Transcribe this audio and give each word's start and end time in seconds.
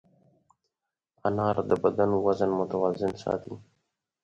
انار 1.27 1.55
د 1.69 1.71
بدن 1.83 2.09
وزن 2.25 2.51
متوازن 2.59 3.11
ساتي. 3.23 3.53